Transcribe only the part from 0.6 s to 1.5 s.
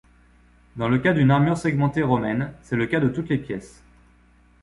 Dans le cas d’une